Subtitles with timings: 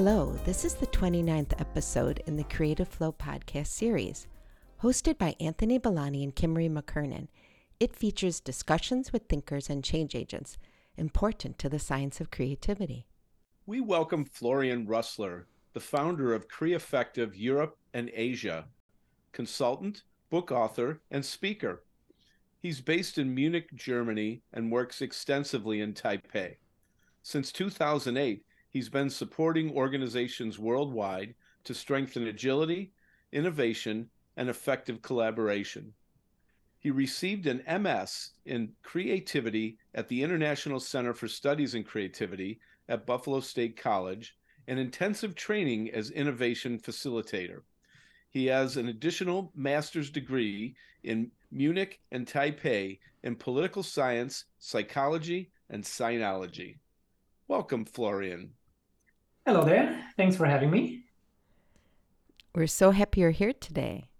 [0.00, 4.28] Hello, this is the 29th episode in the Creative Flow podcast series.
[4.80, 7.26] Hosted by Anthony Bellani and Kimmery McKernan,
[7.80, 10.56] it features discussions with thinkers and change agents
[10.96, 13.08] important to the science of creativity.
[13.66, 18.66] We welcome Florian Rustler, the founder of Creaffective Europe and Asia,
[19.32, 21.82] consultant, book author, and speaker.
[22.60, 26.58] He's based in Munich, Germany, and works extensively in Taipei.
[27.24, 28.44] Since 2008,
[28.78, 32.92] he's been supporting organizations worldwide to strengthen agility,
[33.32, 35.92] innovation, and effective collaboration.
[36.78, 43.04] He received an MS in creativity at the International Center for Studies in Creativity at
[43.04, 44.36] Buffalo State College
[44.68, 47.62] and intensive training as innovation facilitator.
[48.30, 55.82] He has an additional master's degree in Munich and Taipei in political science, psychology, and
[55.82, 56.76] sinology.
[57.48, 58.52] Welcome, Florian.
[59.48, 60.04] Hello there.
[60.18, 61.04] Thanks for having me.
[62.54, 64.10] We're so happy you're here today.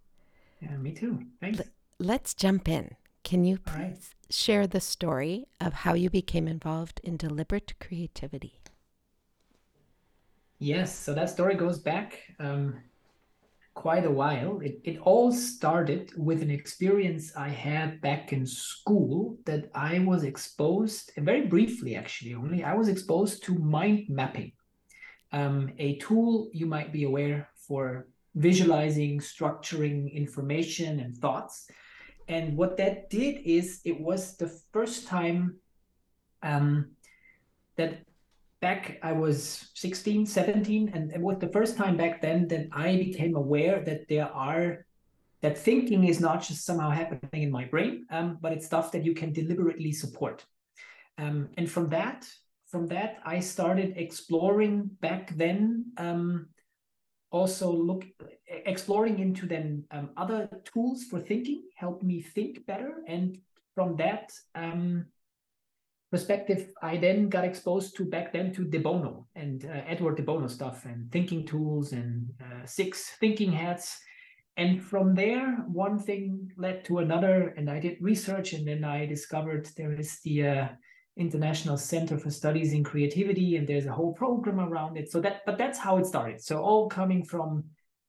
[0.59, 1.23] Yeah, me too.
[1.39, 1.61] Thanks.
[1.99, 2.93] Let's jump in.
[3.25, 3.99] Can you please right.
[4.31, 8.63] share the story of how you became involved in deliberate creativity?
[10.59, 12.81] Yes, so that story goes back um,
[13.75, 14.61] quite a while.
[14.61, 20.25] It, it all started with an experience I had back in school that I was
[20.25, 24.53] exposed, and very briefly actually, only I was exposed to mind mapping
[25.33, 31.71] um, a tool you might be aware for visualizing, structuring information and thoughts.
[32.29, 35.57] And what that did is it was the first time
[36.43, 36.91] um,
[37.77, 38.05] that
[38.61, 42.97] back I was 16, 17, and it was the first time back then that I
[42.97, 44.85] became aware that there are
[45.41, 49.05] that thinking is not just somehow happening in my brain, um, but it's stuff that
[49.05, 50.45] you can deliberately support.
[51.17, 52.29] Um, and from that,
[52.69, 55.87] from that, I started exploring back then.
[55.97, 56.49] Um,
[57.31, 58.07] also look
[58.47, 63.39] exploring into then um, other tools for thinking helped me think better and
[63.75, 65.05] from that um,
[66.11, 70.23] perspective i then got exposed to back then to de bono and uh, edward de
[70.23, 74.01] bono stuff and thinking tools and uh, six thinking hats
[74.57, 79.05] and from there one thing led to another and i did research and then i
[79.05, 80.69] discovered there is the uh,
[81.19, 85.11] International Center for Studies in Creativity, and there's a whole program around it.
[85.11, 86.41] So that, but that's how it started.
[86.41, 87.65] So all coming from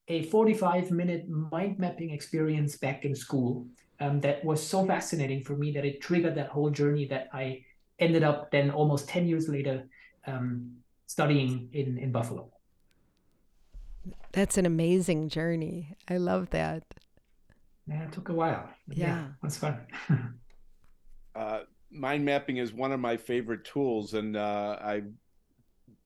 [0.07, 3.67] a 45 minute mind mapping experience back in school
[3.99, 7.63] um, that was so fascinating for me that it triggered that whole journey that I
[7.99, 9.87] ended up then almost 10 years later
[10.25, 12.49] um, studying in, in Buffalo.
[14.31, 15.95] That's an amazing journey.
[16.07, 16.83] I love that.
[17.87, 18.69] Yeah, it took a while.
[18.87, 19.79] Yeah, yeah it was fun.
[21.35, 21.59] uh,
[21.91, 25.07] mind mapping is one of my favorite tools, and uh, I've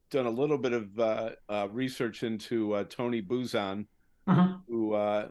[0.10, 3.86] done a little bit of uh, uh, research into uh, Tony Buzan,
[4.28, 4.58] uh-huh.
[4.68, 5.30] who uh,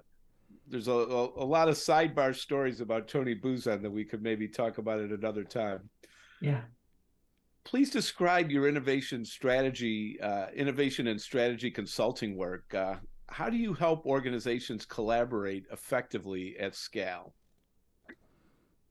[0.68, 4.48] there's a, a, a, lot of sidebar stories about Tony Buzan that we could maybe
[4.48, 5.88] talk about at another time.
[6.40, 6.62] Yeah.
[7.64, 12.74] Please describe your innovation strategy, uh, innovation and strategy consulting work.
[13.28, 17.34] how do you help organizations collaborate effectively at scale?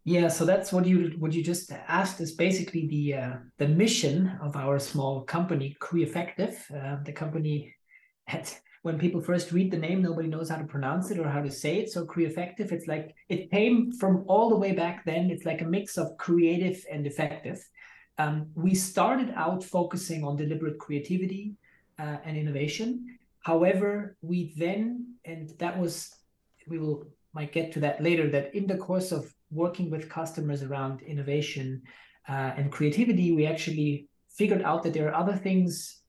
[0.04, 4.32] Yeah, so that's what you what you just asked is basically the uh, the mission
[4.42, 6.56] of our small company, Creaffective.
[6.72, 7.76] Uh, the company
[8.26, 8.50] had
[8.82, 11.52] when people first read the name, nobody knows how to pronounce it or how to
[11.52, 11.92] say it.
[11.92, 15.30] So Creaffective, it's like it came from all the way back then.
[15.30, 17.64] It's like a mix of creative and effective.
[18.18, 21.54] Um, we started out focusing on deliberate creativity
[22.00, 23.20] uh, and innovation.
[23.42, 26.10] However, we then, and that was,
[26.68, 30.64] we will might get to that later, that in the course of working with customers
[30.64, 31.82] around innovation
[32.28, 36.02] uh, and creativity, we actually figured out that there are other things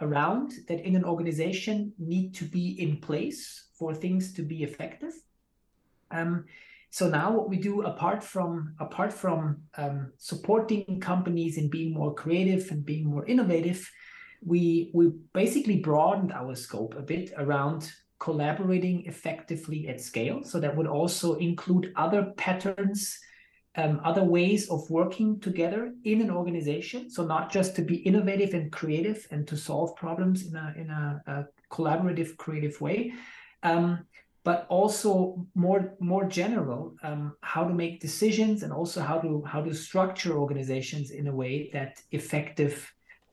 [0.00, 5.12] around that in an organization need to be in place for things to be effective.
[6.10, 6.44] Um,
[6.90, 12.14] so now what we do apart from apart from um, supporting companies in being more
[12.14, 13.90] creative and being more innovative,
[14.44, 17.90] we we basically broadened our scope a bit around
[18.24, 20.42] collaborating effectively at scale.
[20.50, 23.18] So that would also include other patterns,
[23.76, 27.10] um, other ways of working together in an organization.
[27.10, 30.88] So not just to be innovative and creative and to solve problems in a in
[30.90, 31.34] a, a
[31.76, 33.12] collaborative, creative way.
[33.62, 34.06] Um,
[34.48, 35.12] but also
[35.54, 37.22] more more general um,
[37.52, 41.54] how to make decisions and also how to how to structure organizations in a way
[41.72, 42.74] that effective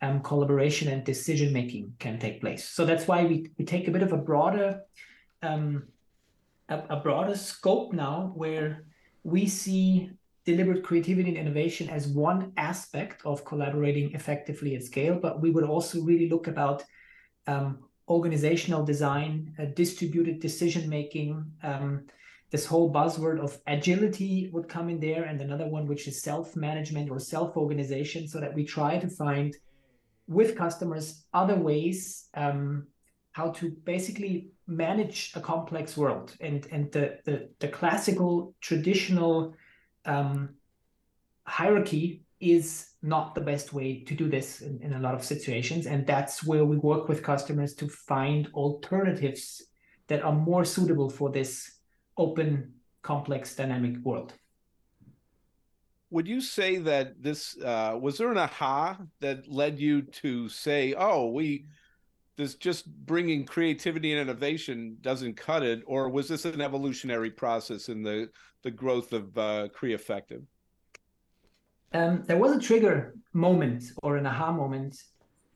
[0.01, 2.68] um, collaboration and decision making can take place.
[2.68, 4.81] So that's why we, we take a bit of a broader
[5.44, 5.83] um,
[6.69, 8.86] a, a broader scope now where
[9.24, 10.12] we see
[10.45, 15.63] deliberate creativity and innovation as one aspect of collaborating effectively at scale, but we would
[15.63, 16.83] also really look about
[17.47, 21.45] um, organizational design, uh, distributed decision making.
[21.63, 22.06] Um,
[22.50, 26.56] this whole buzzword of agility would come in there, and another one which is self
[26.56, 29.56] management or self organization, so that we try to find
[30.31, 32.88] with customers other ways um,
[33.33, 39.54] how to basically manage a complex world and and the the, the classical traditional
[40.06, 40.56] um,
[41.45, 45.86] hierarchy is not the best way to do this in, in a lot of situations.
[45.86, 49.62] And that's where we work with customers to find alternatives
[50.07, 51.80] that are more suitable for this
[52.18, 52.74] open
[53.04, 54.33] complex dynamic world
[56.12, 60.94] would you say that this uh, was there an aha that led you to say
[60.98, 61.66] oh we
[62.38, 67.90] this just bringing creativity and innovation doesn't cut it or was this an evolutionary process
[67.90, 68.30] in the
[68.63, 70.44] the growth of uh, Creaffective?
[71.94, 74.98] Um, there was a trigger moment or an aha moment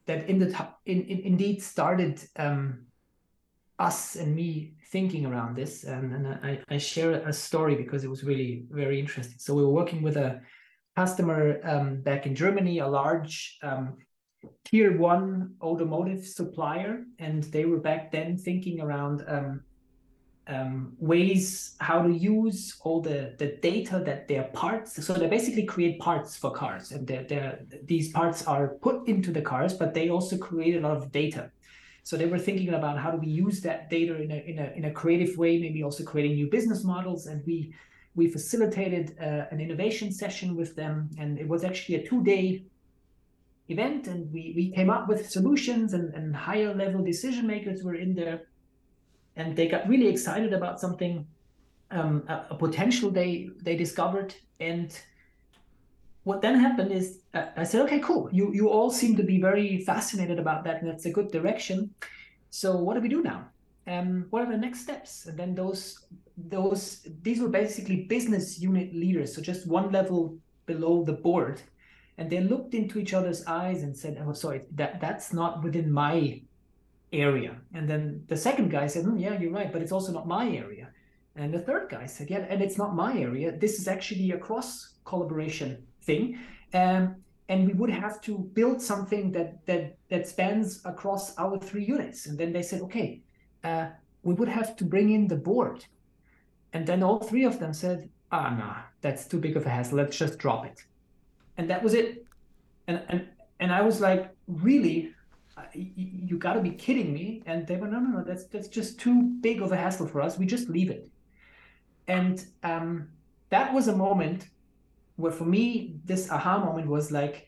[0.05, 0.47] that in the
[0.85, 2.85] in, in, indeed started um,
[3.79, 8.09] us and me thinking around this and, and I, I, share a story because it
[8.09, 10.39] was really very interesting so we were working with a
[10.95, 13.97] customer um, back in germany a large um,
[14.63, 19.61] tier one automotive supplier, and they were back then thinking around um,
[20.47, 25.03] um, ways how to use all the, the data that their parts.
[25.03, 29.31] So they basically create parts for cars, and they're, they're, these parts are put into
[29.31, 31.51] the cars, but they also create a lot of data.
[32.05, 34.67] So they were thinking about how do we use that data in a in a
[34.77, 37.73] in a creative way, maybe also creating new business models, and we
[38.13, 42.63] we facilitated uh, an innovation session with them, and it was actually a two day
[43.69, 44.05] event.
[44.05, 48.13] And we, we came up with solutions and, and higher level decision makers were in
[48.13, 48.43] there.
[49.35, 51.25] And they got really excited about something
[51.89, 54.35] um, a, a, potential they they discovered.
[54.59, 54.95] And
[56.25, 59.39] what then happened is uh, i said okay cool you you all seem to be
[59.39, 61.89] very fascinated about that and that's a good direction
[62.49, 63.47] so what do we do now
[63.87, 66.05] um, what are the next steps and then those
[66.37, 71.61] those these were basically business unit leaders so just one level below the board
[72.17, 75.91] and they looked into each other's eyes and said, "Oh, sorry, that that's not within
[75.91, 76.41] my
[77.11, 80.27] area." And then the second guy said, mm, "Yeah, you're right, but it's also not
[80.27, 80.89] my area."
[81.35, 83.51] And the third guy said, "Yeah, and it's not my area.
[83.51, 86.39] This is actually a cross collaboration thing."
[86.73, 87.15] Um,
[87.47, 92.25] and we would have to build something that that that spans across our three units.
[92.27, 93.21] And then they said, "Okay,
[93.63, 93.87] uh,
[94.23, 95.85] we would have to bring in the board."
[96.73, 99.97] And then all three of them said, "Ah, nah, that's too big of a hassle.
[99.97, 100.79] Let's just drop it."
[101.57, 102.25] and that was it
[102.87, 103.27] and and
[103.59, 105.13] and i was like really
[105.73, 108.67] you, you got to be kidding me and they were no no no that's that's
[108.67, 111.09] just too big of a hassle for us we just leave it
[112.07, 113.07] and um,
[113.49, 114.49] that was a moment
[115.15, 117.47] where for me this aha moment was like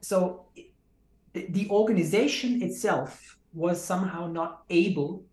[0.00, 0.46] so
[1.32, 5.24] the, organization itself was somehow not able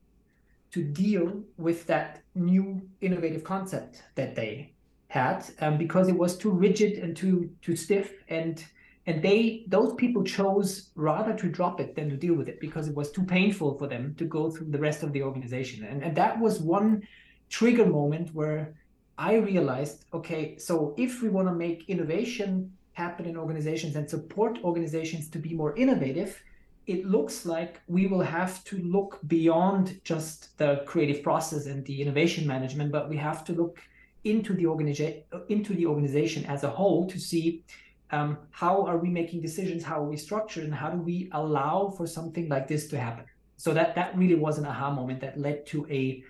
[0.71, 4.73] to deal with that new innovative concept that they
[5.07, 8.13] had um, because it was too rigid and too too stiff.
[8.29, 8.63] And
[9.07, 12.88] and they those people chose rather to drop it than to deal with it because
[12.88, 15.83] it was too painful for them to go through the rest of the organization.
[15.86, 17.01] And, and that was one
[17.50, 18.75] trigger moment where
[19.19, 24.57] i realized okay so if we want to make innovation happen in organizations and support
[24.63, 26.41] organizations to be more innovative
[26.88, 32.01] it looks like we will have to look beyond just the creative process and the
[32.01, 33.79] innovation management but we have to look
[34.23, 37.63] into the organization into the organization as a whole to see
[38.11, 41.93] um, how are we making decisions how are we structured and how do we allow
[41.95, 43.25] for something like this to happen.
[43.57, 46.23] So that that really was an aha moment that led to a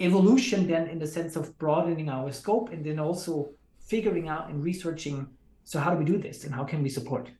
[0.00, 4.62] evolution then in the sense of broadening our scope and then also figuring out and
[4.62, 5.26] researching
[5.64, 7.30] so how do we do this and how can we support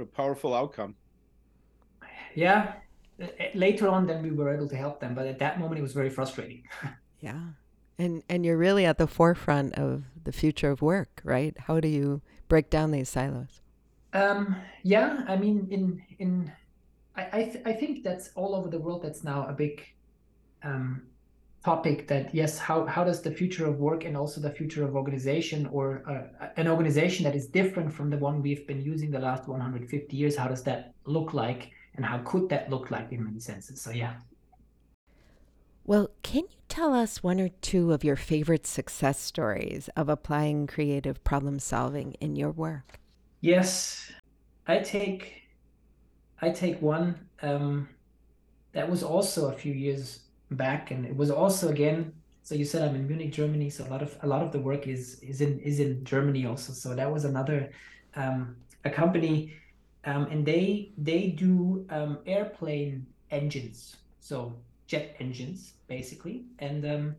[0.00, 0.94] a powerful outcome
[2.34, 2.74] yeah
[3.54, 5.92] later on then we were able to help them but at that moment it was
[5.92, 6.62] very frustrating
[7.20, 7.40] yeah
[7.98, 11.56] and and you're really at the forefront of the future of work, right?
[11.58, 13.60] How do you break down these silos?
[14.12, 16.52] Um, yeah, I mean, in in
[17.16, 19.02] I I, th- I think that's all over the world.
[19.02, 19.84] That's now a big
[20.62, 21.02] um,
[21.64, 22.08] topic.
[22.08, 25.66] That yes, how how does the future of work and also the future of organization
[25.66, 29.48] or uh, an organization that is different from the one we've been using the last
[29.48, 33.40] 150 years, how does that look like, and how could that look like in many
[33.40, 33.80] senses?
[33.80, 34.14] So yeah.
[35.84, 40.66] Well, can you tell us one or two of your favorite success stories of applying
[40.66, 43.00] creative problem solving in your work?
[43.40, 44.12] Yes,
[44.66, 45.42] I take
[46.42, 47.88] I take one um,
[48.72, 52.12] that was also a few years back, and it was also again.
[52.42, 53.68] So you said I'm in Munich, Germany.
[53.70, 56.46] So a lot of a lot of the work is is in is in Germany
[56.46, 56.72] also.
[56.72, 57.70] So that was another
[58.16, 59.52] um, a company
[60.04, 64.54] um, and they they do um, airplane engines, so
[64.86, 66.44] jet engines basically.
[66.60, 67.16] And um,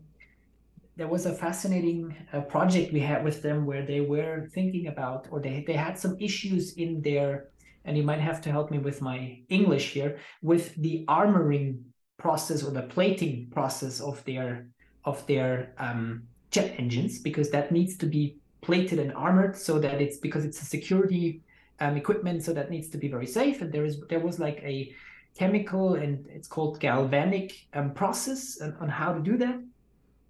[0.96, 5.28] there was a fascinating uh, project we had with them where they were thinking about,
[5.30, 7.50] or they they had some issues in their,
[7.84, 11.82] and you might have to help me with my English here, with the armoring
[12.20, 14.66] process or the plating process of their
[15.04, 20.00] of their um, jet engines because that needs to be plated and armored so that
[20.00, 21.40] it's because it's a security
[21.80, 23.62] um, equipment so that needs to be very safe.
[23.62, 24.94] And there is there was like a
[25.38, 29.58] chemical and it's called galvanic um, process on, on, how to do that.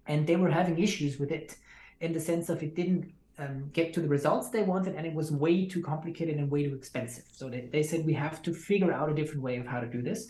[0.07, 1.57] And they were having issues with it
[1.99, 5.13] in the sense of it didn't um, get to the results they wanted and it
[5.13, 7.25] was way too complicated and way too expensive.
[7.31, 9.87] So they, they said we have to figure out a different way of how to
[9.87, 10.27] do this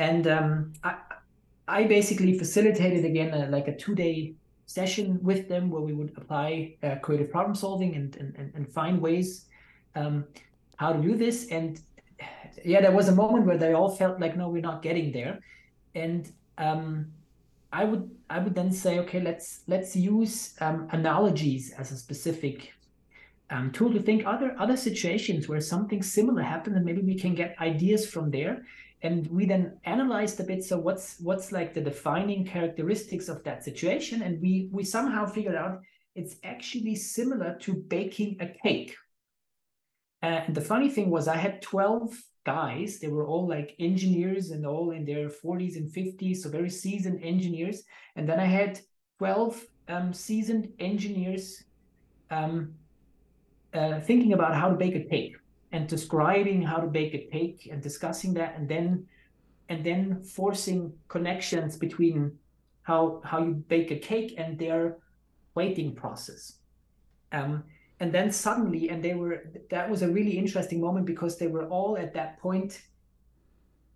[0.00, 0.94] and um, I,
[1.68, 6.12] I basically facilitated again a, like a two day session with them where we would
[6.16, 9.44] apply uh, creative problem solving and, and, and find ways
[9.94, 10.24] um,
[10.76, 11.48] how to do this.
[11.48, 11.78] And
[12.64, 15.40] yeah, there was a moment where they all felt like, no, we're not getting there.
[15.94, 17.12] And um,
[17.70, 22.72] I would I would then say, okay, let's let's use um, analogies as a specific
[23.50, 27.34] um, tool to think other other situations where something similar happened, and maybe we can
[27.34, 28.62] get ideas from there
[29.02, 33.64] and we then analyzed a bit so what's what's like the defining characteristics of that
[33.64, 34.22] situation?
[34.22, 35.80] And we we somehow figured out
[36.14, 38.94] it's actually similar to baking a cake.
[40.22, 42.14] Uh, and the funny thing was i had 12
[42.44, 42.98] guys.
[42.98, 47.24] They were all like engineers and all in their 40s and 50s so very seasoned
[47.24, 47.82] engineers.
[48.16, 48.80] And then i had
[49.18, 51.64] 12 um, seasoned engineers
[52.30, 52.74] um,
[53.72, 55.39] uh, thinking about how to bake a cake
[55.72, 59.06] and describing how to bake a cake and discussing that and then
[59.68, 62.36] and then forcing connections between
[62.82, 64.98] how how you bake a cake and their
[65.54, 66.56] plating process.
[67.32, 67.64] Um,
[68.00, 71.66] and then suddenly and they were that was a really interesting moment because they were
[71.68, 72.82] all at that point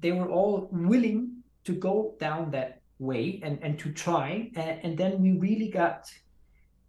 [0.01, 4.51] they were all willing to go down that way and and to try.
[4.55, 6.13] And, and then we really got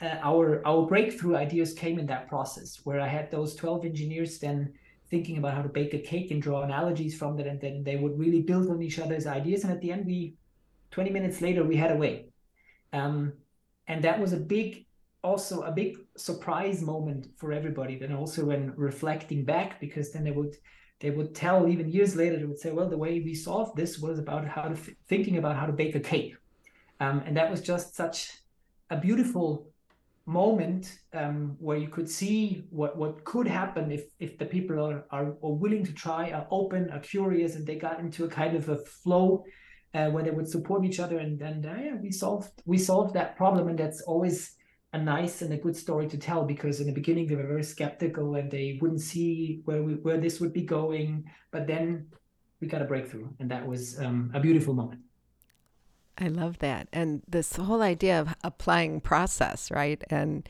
[0.02, 4.40] uh, our our breakthrough ideas came in that process where I had those 12 engineers
[4.40, 4.74] then
[5.10, 7.96] thinking about how to bake a cake and draw analogies from that and then they
[7.96, 10.36] would really build on each other's ideas and at the end we
[10.92, 12.26] 20 minutes later we had a way.
[12.92, 13.34] Um,
[13.88, 14.86] and that was a big
[15.24, 20.32] also a big surprise moment for everybody then also when reflecting back because then they
[20.32, 20.56] would
[21.00, 23.98] they would tell even years later they would say well the way we solved this
[23.98, 24.76] was about how to
[25.08, 26.36] thinking about how to bake a cake.
[27.00, 28.32] Um, and that was just such
[28.90, 29.68] a beautiful
[30.26, 35.06] moment um, where you could see what, what could happen if, if the people are,
[35.12, 38.56] are, are, willing to try, are open, are curious, and they got into a kind
[38.56, 39.44] of a flow
[39.94, 41.20] uh, where they would support each other.
[41.20, 44.56] And then uh, yeah, we solved we solved that problem, and that's always
[44.94, 47.64] a nice and a good story to tell because in the beginning they were very
[47.64, 52.08] skeptical and they wouldn't see where we where this would be going, but then
[52.62, 55.02] we got a breakthrough, and that was um, a beautiful moment.
[56.18, 56.88] I love that.
[56.94, 60.02] And this whole idea of applying process, right?
[60.10, 60.48] And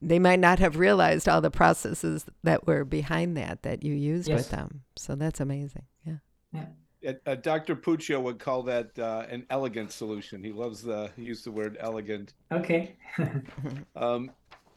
[0.00, 4.28] they might not have realized all the processes that were behind that that you used
[4.28, 4.38] yes.
[4.38, 4.82] with them.
[4.96, 5.84] So that's amazing.
[6.04, 6.16] Yeah.
[6.52, 7.12] Yeah.
[7.26, 7.74] Uh, Dr.
[7.76, 10.42] Puccio would call that uh, an elegant solution.
[10.42, 12.34] He loves the he used the word elegant.
[12.52, 12.96] Okay.
[13.96, 14.30] um,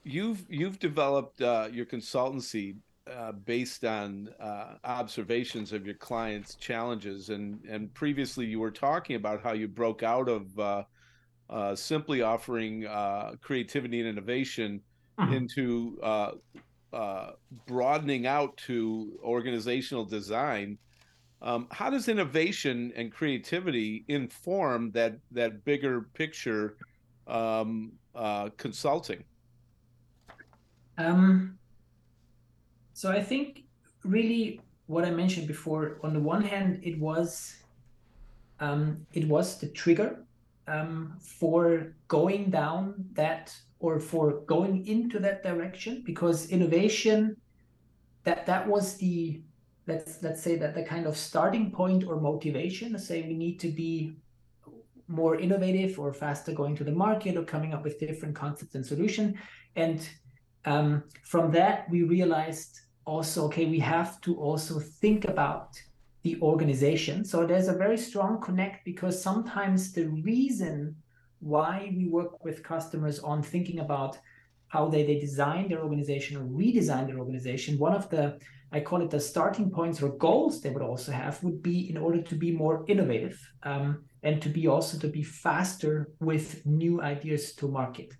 [0.04, 2.77] you've you've developed uh, your consultancy
[3.12, 9.16] uh, based on uh, observations of your clients' challenges, and and previously you were talking
[9.16, 10.84] about how you broke out of uh,
[11.50, 14.82] uh simply offering uh, creativity and innovation
[15.20, 15.34] mm-hmm.
[15.34, 16.00] into
[17.68, 20.78] broadening out to organizational design.
[21.42, 26.78] Um, how does innovation and creativity inform that that bigger picture
[27.28, 27.92] um,
[28.58, 29.24] consulting?
[30.98, 31.60] Um,
[32.96, 33.66] so I think
[34.06, 37.58] really what I mentioned before, on the one hand, it was
[38.62, 40.24] um, it was the trigger
[40.68, 47.36] um, for going down that or for going into that direction because innovation
[48.24, 49.42] that that was the
[49.88, 53.60] let's let's say that the kind of starting point or motivation to say we need
[53.60, 54.16] to be
[55.10, 58.86] more innovative or faster going to the market or coming up with different concepts and
[58.86, 59.38] solution.
[59.75, 60.08] And
[60.64, 65.80] um, from that we realized also, okay, we have to also think about
[66.24, 67.24] the organization.
[67.24, 70.96] So there's a very strong connect because sometimes the reason
[71.40, 74.18] why we work with customers on thinking about
[74.68, 78.40] how they, they design their organization or redesign their organization, one of the,
[78.72, 81.98] I call it the starting points or goals they would also have would be in
[81.98, 87.02] order to be more innovative um, and to be also to be faster with new
[87.02, 88.12] ideas to market.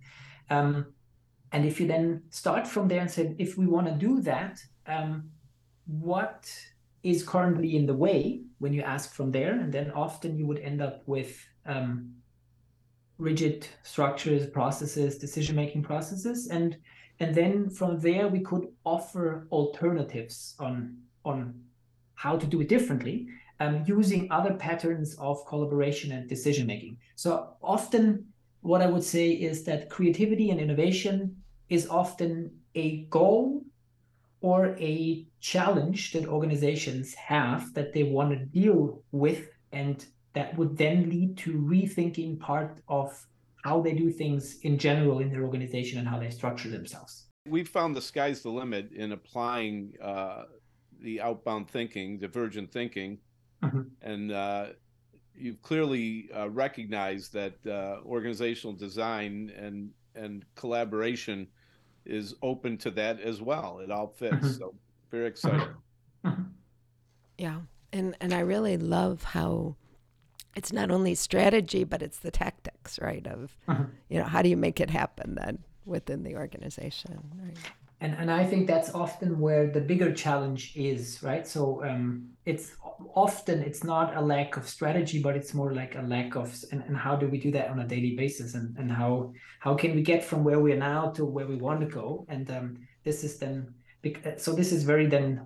[0.52, 0.94] Um,
[1.52, 4.60] and if you then start from there and say, if we want to do that,
[4.88, 5.30] um,
[5.86, 6.50] what
[7.04, 10.60] is currently in the way when you ask from there, and then often you would
[10.60, 12.14] end up with um,
[13.18, 16.78] rigid structures, processes, decision-making processes, and
[17.20, 21.54] and then from there we could offer alternatives on on
[22.16, 23.28] how to do it differently
[23.60, 26.98] um, using other patterns of collaboration and decision making.
[27.16, 28.26] So often,
[28.62, 31.36] what I would say is that creativity and innovation
[31.70, 33.64] is often a goal
[34.46, 40.78] or a challenge that organizations have that they want to deal with, and that would
[40.78, 43.10] then lead to rethinking part of
[43.64, 47.26] how they do things in general in their organization and how they structure themselves.
[47.48, 50.44] We've found the sky's the limit in applying uh,
[51.02, 53.18] the outbound thinking, divergent thinking,
[53.64, 53.82] mm-hmm.
[54.04, 54.66] and uh,
[55.36, 61.48] you've clearly uh, recognized that uh, organizational design and and collaboration
[62.06, 63.80] is open to that as well.
[63.80, 64.36] It all fits.
[64.36, 64.52] Mm-hmm.
[64.52, 64.76] So
[65.12, 65.76] very exciting.
[66.26, 66.44] Mm-hmm.
[67.38, 67.60] Yeah,
[67.92, 69.76] and and I really love how
[70.56, 73.26] it's not only strategy but it's the tactics, right?
[73.28, 73.84] Of mm-hmm.
[74.10, 77.58] you know how do you make it happen then within the organization, right?
[78.02, 81.48] And and I think that's often where the bigger challenge is, right?
[81.48, 82.76] So um, it's
[83.14, 86.84] often it's not a lack of strategy, but it's more like a lack of and,
[86.84, 89.96] and how do we do that on a daily basis, and and how how can
[89.96, 92.26] we get from where we are now to where we want to go?
[92.28, 93.74] And um, this is then
[94.38, 95.46] so this is very then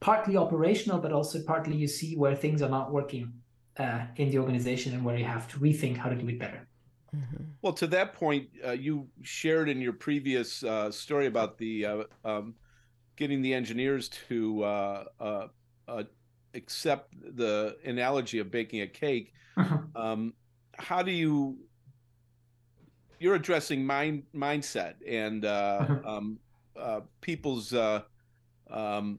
[0.00, 3.32] partly operational, but also partly you see where things are not working
[3.78, 6.66] uh, in the organization and where you have to rethink how to do it better.
[7.14, 7.44] Mm-hmm.
[7.62, 12.02] Well, to that point, uh, you shared in your previous uh, story about the uh,
[12.24, 12.54] um,
[13.16, 15.46] getting the engineers to uh, uh,
[15.88, 16.04] uh,
[16.54, 19.32] accept the analogy of baking a cake.
[19.56, 19.78] Uh-huh.
[19.94, 20.34] Um,
[20.76, 21.58] how do you?
[23.18, 25.98] You're addressing mind mindset and uh-huh.
[26.06, 26.38] um,
[27.20, 29.18] people's um,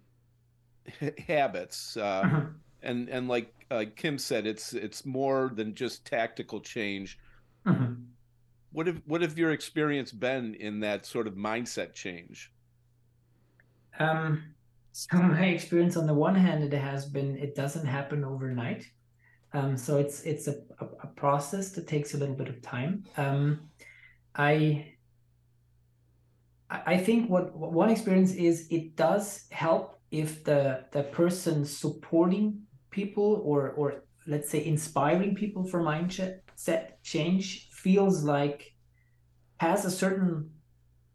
[1.28, 2.42] habits, uh-huh.
[2.82, 3.54] and and like
[3.96, 7.20] Kim said, it's it's more than just tactical change
[7.66, 7.94] Mm-hmm.
[8.72, 12.52] What have what have your experience been in that sort of mindset change?
[14.00, 14.44] Um,
[14.92, 18.86] so my experience on the one hand, it has been it doesn't happen overnight.
[19.54, 23.04] Um, so it's it's a, a, a, process that takes a little bit of time.
[23.18, 23.70] Um,
[24.34, 24.94] I
[26.70, 32.62] I think what, what one experience is it does help if the the person supporting
[32.92, 38.74] people or or let's say inspiring people for mindset set change feels like
[39.58, 40.52] has a certain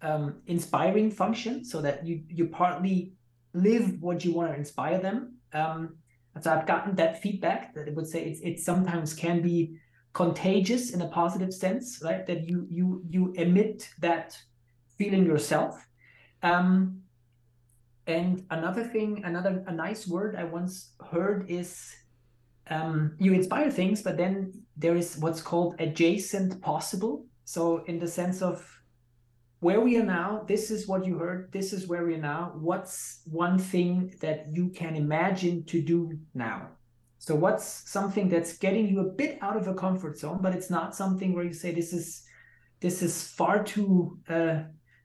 [0.02, 3.12] um, inspiring function so that you you partly
[3.54, 5.18] live what you want to inspire them.
[5.52, 5.96] Um,
[6.34, 9.58] and so i've gotten that feedback that it would say it's it sometimes can be
[10.12, 12.26] contagious in a positive sense right?
[12.26, 14.36] That you you you emit that
[14.98, 15.72] feeling yourself.
[16.42, 17.02] Um,
[18.06, 20.72] and another thing another a nice word i once
[21.12, 21.70] heard is
[22.68, 27.26] um, you inspire things, but then there is what's called adjacent possible.
[27.44, 28.66] So, in the sense of
[29.60, 32.52] where we are now, this is what you heard, this is where we are now.
[32.56, 36.68] What's one thing that you can imagine to do now?
[37.18, 40.70] So, what's something that's getting you a bit out of a comfort zone, but it's
[40.70, 42.22] not something where you say this is
[42.80, 44.62] this is far too uh,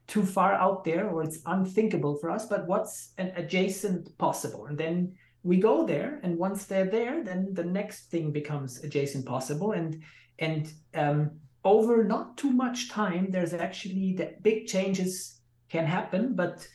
[0.08, 2.46] too far out there or it's unthinkable for us.
[2.46, 4.66] But what's an adjacent possible?
[4.66, 9.26] And then we go there and once they're there then the next thing becomes adjacent
[9.26, 9.72] possible.
[9.72, 10.02] And
[10.40, 11.32] and um,
[11.64, 16.36] over not too much time there's actually that big changes can happen.
[16.36, 16.68] But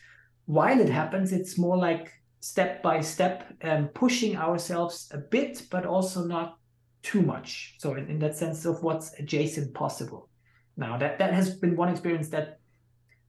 [0.46, 5.86] while it happens it's more like step by step um, pushing ourselves a bit but
[5.86, 6.58] also not
[7.02, 7.76] too much.
[7.78, 10.28] So in, in that sense of what's adjacent possible.
[10.76, 12.58] Now that that has been one experience that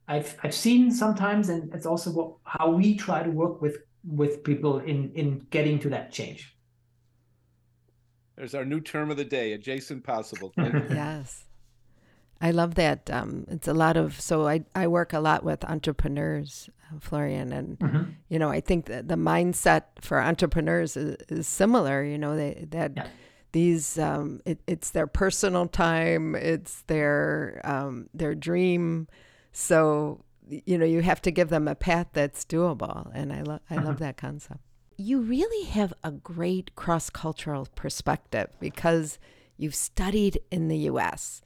[0.08, 4.44] I've I've seen sometimes, and it's also what, how we try to work with with
[4.44, 6.56] people in in getting to that change.
[8.36, 10.54] There's our new term of the day, adjacent possible.
[10.58, 11.46] yes.
[12.40, 13.10] I love that.
[13.10, 17.52] Um, it's a lot of so I, I work a lot with entrepreneurs, uh, Florian,
[17.52, 18.12] and mm-hmm.
[18.30, 22.04] you know I think that the mindset for entrepreneurs is, is similar.
[22.04, 23.08] You know they that yeah.
[23.54, 29.08] these um, it, it's their personal time, it's their um, their dream.
[29.52, 33.62] So you know you have to give them a path that's doable and i love
[33.70, 33.96] i love uh-huh.
[33.96, 34.60] that concept
[34.98, 39.20] you really have a great cross-cultural perspective because
[39.58, 41.42] you've studied in the us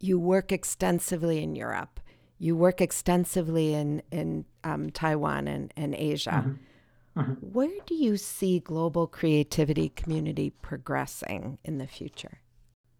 [0.00, 2.00] you work extensively in europe
[2.38, 7.20] you work extensively in in um, taiwan and, and asia mm-hmm.
[7.20, 7.32] Mm-hmm.
[7.32, 12.38] where do you see global creativity community progressing in the future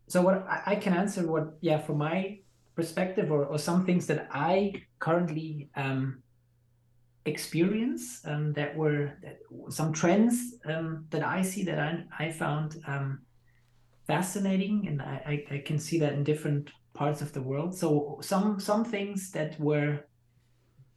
[0.06, 2.40] so what I can answer what yeah for my
[2.74, 6.22] perspective or, or some things that I currently um,
[7.24, 12.82] experience um, that were that, some trends um, that I see that I, I found
[12.86, 13.20] um,
[14.06, 17.74] fascinating, and I, I, I, can see that in different parts of the world.
[17.74, 20.00] So some some things that were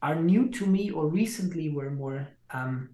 [0.01, 2.89] are new to me or recently were more um,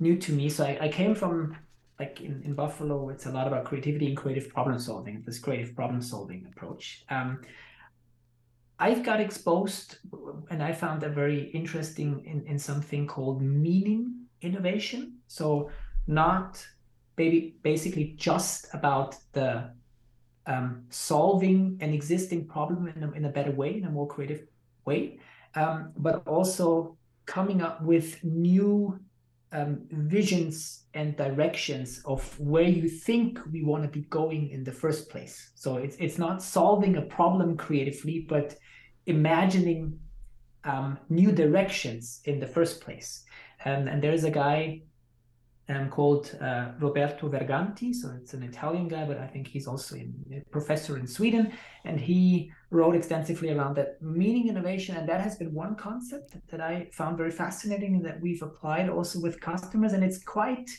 [0.00, 0.48] new to me.
[0.48, 1.56] So I, I came from
[1.98, 5.74] like in, in Buffalo, it's a lot about creativity and creative problem solving, this creative
[5.76, 7.04] problem solving approach.
[7.08, 7.40] Um,
[8.84, 9.96] I've got exposed
[10.50, 15.20] and I found that very interesting in, in something called meaning innovation.
[15.26, 15.70] So
[16.06, 16.62] not
[17.16, 19.70] maybe basically just about the
[20.44, 24.42] um, solving an existing problem in a, in a better way, in a more creative
[24.84, 25.18] way,
[25.54, 29.00] um, but also coming up with new
[29.52, 34.72] um, visions and directions of where you think we want to be going in the
[34.72, 35.52] first place.
[35.54, 38.56] So it's it's not solving a problem creatively, but
[39.06, 39.98] imagining
[40.64, 43.24] um, new directions in the first place.
[43.64, 44.82] And, and there's a guy
[45.68, 47.94] um, called uh, Roberto Verganti.
[47.94, 51.52] So it's an Italian guy, but I think he's also in, a professor in Sweden.
[51.84, 54.96] And he wrote extensively around that meaning innovation.
[54.96, 58.88] And that has been one concept that I found very fascinating and that we've applied
[58.88, 59.92] also with customers.
[59.92, 60.70] And it's quite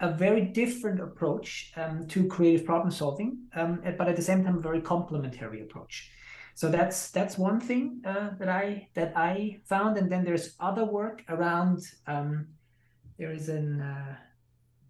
[0.00, 4.58] a very different approach um, to creative problem solving, um, but at the same time,
[4.58, 6.10] a very complementary approach.
[6.56, 10.86] So that's that's one thing uh, that I that I found, and then there's other
[10.86, 12.46] work around um,
[13.18, 14.16] there is an uh,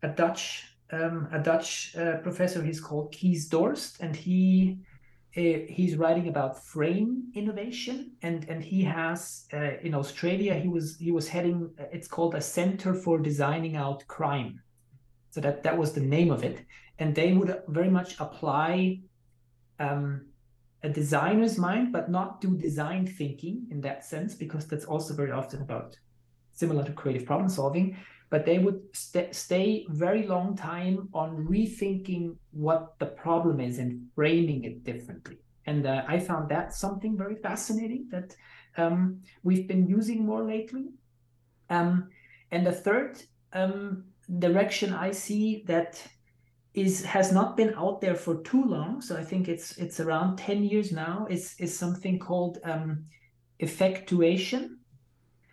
[0.04, 2.62] a Dutch um, a Dutch uh, professor.
[2.62, 4.78] He's called Kees Dorst, and he
[5.36, 8.12] uh, he's writing about frame innovation.
[8.22, 11.68] And and he has uh, in Australia he was he was heading.
[11.92, 14.62] It's called a Center for Designing Out Crime.
[15.30, 16.64] So that that was the name of it,
[17.00, 19.00] and they would very much apply.
[19.80, 20.26] Um,
[20.82, 25.32] a designer's mind, but not do design thinking in that sense, because that's also very
[25.32, 25.96] often about
[26.52, 27.96] similar to creative problem solving.
[28.28, 34.06] But they would st- stay very long time on rethinking what the problem is and
[34.14, 35.38] framing it differently.
[35.66, 38.36] And uh, i found that something very fascinating that
[38.76, 40.86] um, we've been using more lately.
[41.70, 42.08] Um,
[42.50, 44.04] and the third um,
[44.38, 46.02] direction i see that
[46.76, 49.00] is has not been out there for too long.
[49.00, 53.06] So i think it's it's around 10 years now is is something called um,
[53.58, 54.78] effectuation.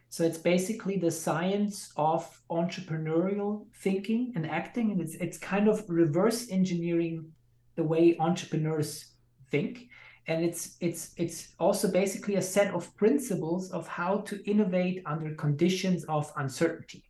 [0.09, 5.89] So it's basically the science of entrepreneurial thinking and acting, and it's it's kind of
[5.89, 7.31] reverse engineering
[7.75, 9.13] the way entrepreneurs
[9.49, 9.87] think,
[10.27, 15.33] and it's it's it's also basically a set of principles of how to innovate under
[15.35, 17.03] conditions of uncertainty.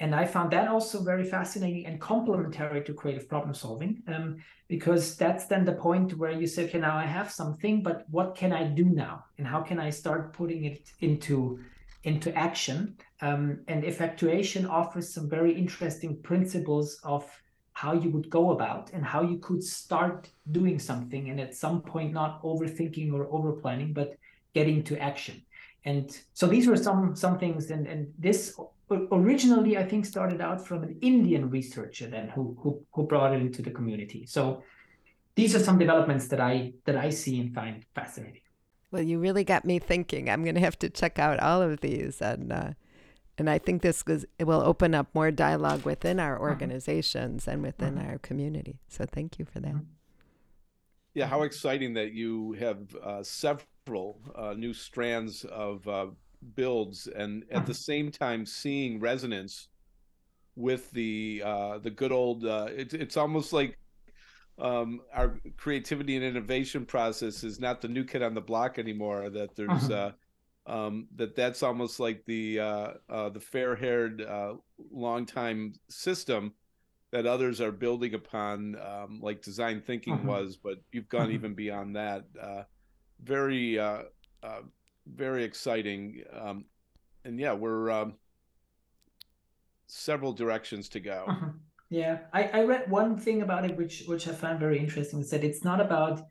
[0.00, 5.14] And I found that also very fascinating and complementary to creative problem solving, um, because
[5.16, 8.52] that's then the point where you say, okay, now I have something, but what can
[8.52, 11.60] I do now, and how can I start putting it into
[12.04, 12.96] into action.
[13.20, 17.28] Um, and effectuation offers some very interesting principles of
[17.72, 21.82] how you would go about and how you could start doing something and at some
[21.82, 24.16] point not overthinking or over planning but
[24.54, 25.40] getting to action
[25.84, 28.58] and so these were some some things and and this
[29.12, 33.40] originally i think started out from an indian researcher then who who, who brought it
[33.40, 34.62] into the community so
[35.36, 38.42] these are some developments that i that i see and find fascinating
[38.92, 40.28] well, you really got me thinking.
[40.28, 42.70] I'm going to have to check out all of these, and uh,
[43.40, 46.44] and I think this was, it will open up more dialogue within our uh-huh.
[46.44, 48.08] organizations and within uh-huh.
[48.08, 48.80] our community.
[48.88, 49.76] So thank you for that.
[51.14, 56.06] Yeah, how exciting that you have uh, several uh, new strands of uh,
[56.54, 59.68] builds, and at the same time seeing resonance
[60.54, 62.44] with the uh, the good old.
[62.44, 63.76] It, it's almost like
[64.60, 69.30] um, our creativity and innovation process is not the new kid on the block anymore.
[69.30, 70.12] That there's uh-huh.
[70.66, 74.54] uh, um, that that's almost like the uh, uh, the fair-haired uh,
[74.92, 76.52] long-time system
[77.12, 80.28] that others are building upon, um, like design thinking uh-huh.
[80.28, 80.56] was.
[80.56, 81.32] But you've gone uh-huh.
[81.32, 82.24] even beyond that.
[82.40, 82.62] Uh,
[83.22, 84.02] very uh,
[84.42, 84.60] uh,
[85.06, 86.22] very exciting.
[86.32, 86.64] Um,
[87.24, 88.14] and yeah, we're um,
[89.86, 91.24] several directions to go.
[91.28, 91.48] Uh-huh.
[91.90, 95.20] Yeah, I, I read one thing about it which which I found very interesting.
[95.20, 96.22] It said it's not about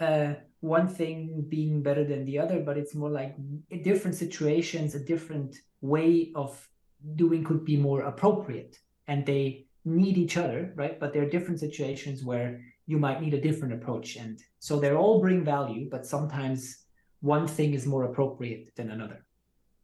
[0.00, 3.36] uh, one thing being better than the other, but it's more like
[3.82, 6.68] different situations, a different way of
[7.14, 10.98] doing could be more appropriate, and they need each other, right?
[11.00, 14.92] But there are different situations where you might need a different approach, and so they
[14.92, 16.84] all bring value, but sometimes
[17.20, 19.24] one thing is more appropriate than another.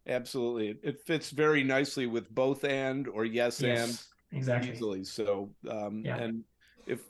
[0.07, 3.89] Absolutely, it fits very nicely with both and or yes, yes.
[4.33, 5.05] and exactly easily.
[5.05, 6.17] So, um, yeah.
[6.17, 6.45] and
[6.87, 7.01] if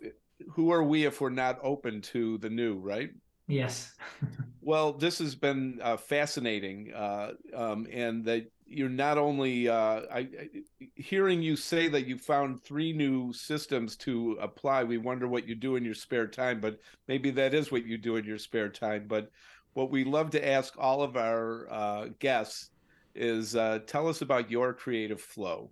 [0.50, 3.10] who are we if we're not open to the new, right?
[3.48, 3.94] Yes.
[4.60, 10.28] well, this has been uh, fascinating, uh, um, and that you're not only uh, I,
[10.96, 14.84] hearing you say that you found three new systems to apply.
[14.84, 17.98] We wonder what you do in your spare time, but maybe that is what you
[17.98, 19.04] do in your spare time.
[19.06, 19.30] But
[19.74, 22.70] what we love to ask all of our uh, guests
[23.14, 25.70] is uh, tell us about your creative flow.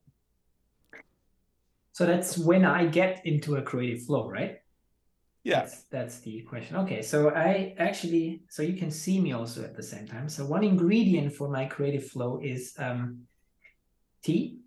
[1.92, 4.58] So that's when I get into a creative flow, right?
[5.42, 5.60] Yeah.
[5.60, 6.76] That's, that's the question.
[6.76, 7.02] Okay.
[7.02, 10.28] So I actually, so you can see me also at the same time.
[10.28, 13.22] So one ingredient for my creative flow is um,
[14.22, 14.58] tea.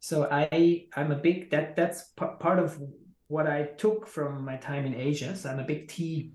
[0.00, 2.78] So I, I'm a big, that that's p- part of
[3.28, 5.34] what I took from my time in Asia.
[5.34, 6.32] So I'm a big tea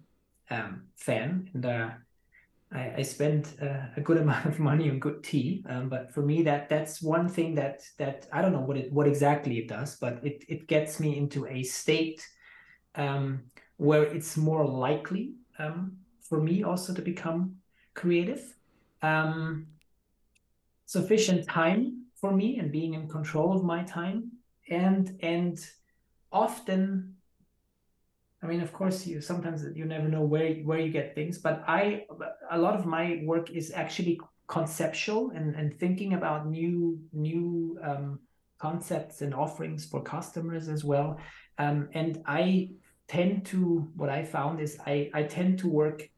[0.49, 1.89] um, fan and uh,
[2.71, 5.63] I, I spend uh, a good amount of money on good tea.
[5.69, 8.91] Um, but for me, that that's one thing that that I don't know what it
[8.91, 12.25] what exactly it does, but it it gets me into a state
[12.99, 13.43] um,
[13.77, 17.55] where it's more likely um, for me also to become
[17.95, 18.55] creative.
[19.01, 19.67] Um,
[20.85, 24.31] sufficient time for me and being in control of my time,
[24.69, 25.57] and and
[26.31, 27.15] often,
[28.43, 31.63] I mean, of course, you sometimes you never know where where you get things, but
[31.67, 32.05] I
[32.51, 38.19] a lot of my work is actually conceptual and and thinking about new new um,
[38.57, 41.17] concepts and offerings for customers as well.
[41.57, 42.71] Um, and I
[43.09, 46.09] tend to, what I found is I, I tend to work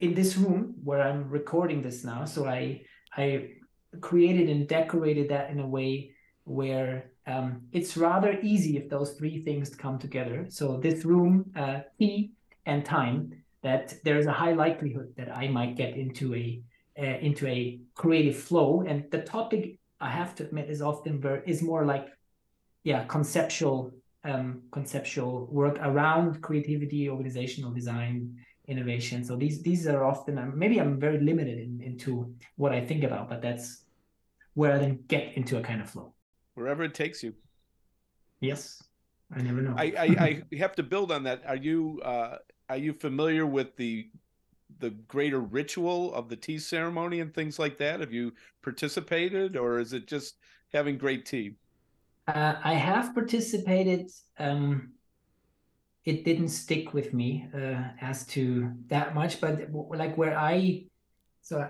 [0.00, 2.24] in this room where I'm recording this now.
[2.24, 2.82] So I,
[3.16, 3.48] I
[4.00, 6.12] created and decorated that in a way
[6.44, 10.46] where um, it's rather easy if those three things come together.
[10.48, 12.32] So this room, uh, tea
[12.66, 16.62] and time, that there is a high likelihood that I might get into a
[17.00, 18.84] uh, into a creative flow.
[18.86, 22.08] And the topic I have to admit is often very, is more like,
[22.82, 23.92] yeah, conceptual
[24.28, 28.36] um, conceptual work around creativity, organizational design,
[28.66, 29.24] innovation.
[29.24, 33.28] So these these are often maybe I'm very limited in, into what I think about,
[33.28, 33.84] but that's
[34.54, 36.14] where I then get into a kind of flow.
[36.54, 37.34] Wherever it takes you.
[38.40, 38.82] Yes,
[39.34, 39.74] I never know.
[39.76, 41.42] I I, I have to build on that.
[41.46, 42.38] Are you uh,
[42.68, 44.10] are you familiar with the
[44.80, 48.00] the greater ritual of the tea ceremony and things like that?
[48.00, 50.36] Have you participated, or is it just
[50.72, 51.56] having great tea?
[52.28, 54.10] Uh, I have participated.
[54.38, 54.92] Um,
[56.04, 60.84] it didn't stick with me uh, as to that much, but like where I,
[61.40, 61.66] so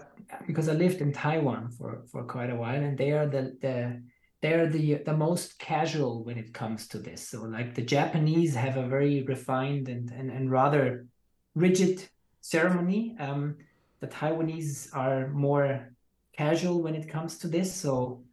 [0.48, 4.02] because I lived in Taiwan for for quite a while, and they are the the
[4.42, 7.28] they're the the most casual when it comes to this.
[7.28, 11.06] So like the Japanese have a very refined and and, and rather
[11.54, 12.08] rigid
[12.40, 13.16] ceremony.
[13.20, 13.58] Um,
[14.00, 15.92] the Taiwanese are more
[16.36, 17.72] casual when it comes to this.
[17.72, 18.24] So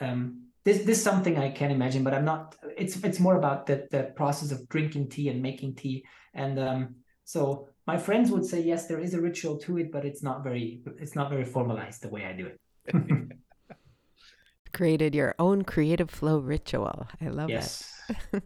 [0.00, 2.56] um, this this is something I can imagine, but I'm not.
[2.76, 6.96] It's it's more about the the process of drinking tea and making tea, and um,
[7.24, 10.42] so my friends would say yes, there is a ritual to it, but it's not
[10.42, 12.58] very it's not very formalized the way I do it.
[14.72, 17.08] Created your own creative flow ritual.
[17.20, 17.90] I love yes.
[18.08, 18.16] it.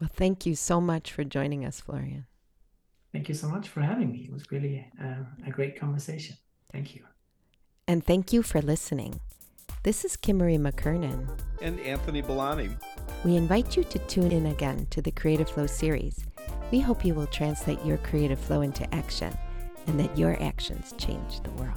[0.00, 2.26] well, thank you so much for joining us, Florian.
[3.12, 4.20] Thank you so much for having me.
[4.28, 6.36] It was really uh, a great conversation.
[6.70, 7.02] Thank you.
[7.88, 9.20] And thank you for listening.
[9.84, 11.28] This is Kimmery McKernan.
[11.62, 12.76] And Anthony Bellani.
[13.24, 16.26] We invite you to tune in again to the Creative Flow series.
[16.72, 19.32] We hope you will translate your creative flow into action
[19.86, 21.76] and that your actions change the world.